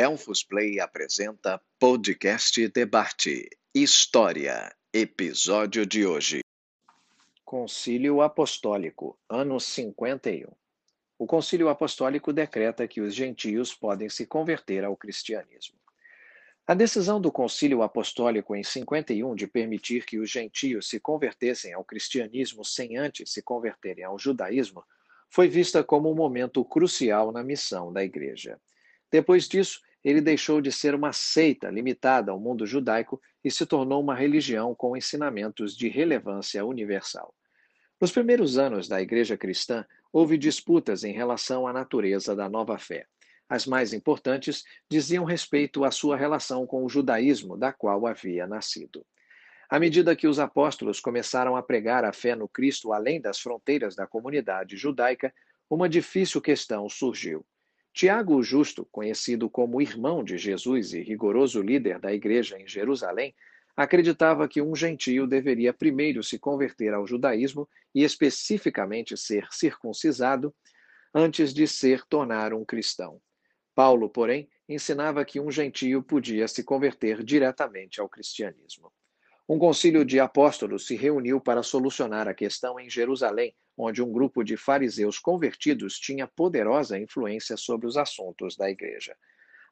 [0.00, 6.38] Delfos Play apresenta Podcast Debate História, episódio de hoje.
[7.44, 10.48] Concílio Apostólico, ano 51.
[11.18, 15.74] O Concílio Apostólico decreta que os gentios podem se converter ao cristianismo.
[16.64, 21.84] A decisão do Concílio Apostólico em 51 de permitir que os gentios se convertessem ao
[21.84, 24.84] cristianismo sem antes se converterem ao judaísmo
[25.28, 28.60] foi vista como um momento crucial na missão da Igreja.
[29.10, 34.02] Depois disso, ele deixou de ser uma seita limitada ao mundo judaico e se tornou
[34.02, 37.34] uma religião com ensinamentos de relevância universal.
[38.00, 43.06] Nos primeiros anos da Igreja cristã, houve disputas em relação à natureza da nova fé.
[43.48, 49.04] As mais importantes diziam respeito à sua relação com o judaísmo, da qual havia nascido.
[49.68, 53.94] À medida que os apóstolos começaram a pregar a fé no Cristo além das fronteiras
[53.94, 55.32] da comunidade judaica,
[55.68, 57.44] uma difícil questão surgiu.
[57.98, 63.34] Tiago o Justo, conhecido como irmão de Jesus e rigoroso líder da igreja em Jerusalém,
[63.76, 70.54] acreditava que um gentio deveria primeiro se converter ao judaísmo e especificamente ser circuncisado
[71.12, 73.20] antes de ser tornar um cristão.
[73.74, 78.92] Paulo, porém, ensinava que um gentio podia se converter diretamente ao cristianismo.
[79.48, 84.44] Um concílio de apóstolos se reuniu para solucionar a questão em Jerusalém, onde um grupo
[84.44, 89.16] de fariseus convertidos tinha poderosa influência sobre os assuntos da igreja.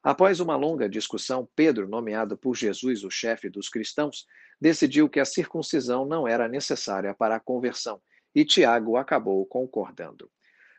[0.01, 4.25] Após uma longa discussão, Pedro, nomeado por Jesus o chefe dos cristãos,
[4.59, 8.01] decidiu que a circuncisão não era necessária para a conversão,
[8.33, 10.27] e Tiago acabou concordando.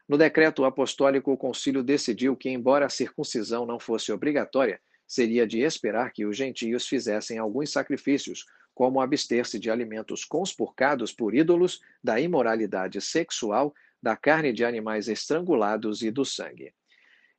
[0.08, 5.60] No decreto apostólico, o concílio decidiu que, embora a circuncisão não fosse obrigatória, seria de
[5.60, 8.44] esperar que os gentios fizessem alguns sacrifícios,
[8.78, 16.00] como abster-se de alimentos conspurcados por ídolos, da imoralidade sexual, da carne de animais estrangulados
[16.00, 16.72] e do sangue.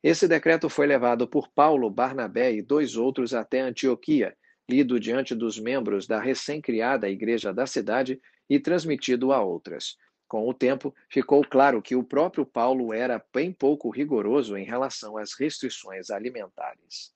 [0.02, 4.36] Esse decreto foi levado por Paulo, Barnabé e dois outros até Antioquia,
[4.68, 9.96] lido diante dos membros da recém-criada igreja da cidade e transmitido a outras.
[10.28, 15.16] Com o tempo, ficou claro que o próprio Paulo era bem pouco rigoroso em relação
[15.16, 17.14] às restrições alimentares.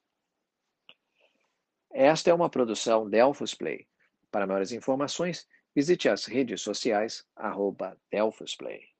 [1.92, 3.86] Esta é uma produção Delphos Play.
[4.34, 5.46] Para maiores informações,
[5.76, 8.93] visite as redes sociais arroba Delphos Play.